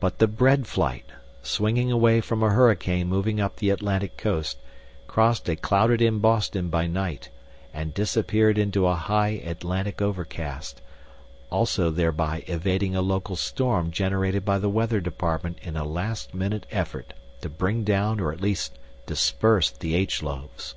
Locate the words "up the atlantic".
3.40-4.16